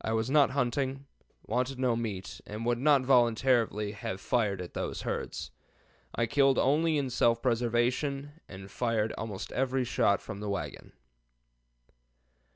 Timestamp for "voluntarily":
3.02-3.90